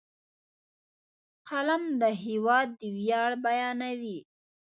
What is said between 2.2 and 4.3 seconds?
هېواد ویاړ بیانوي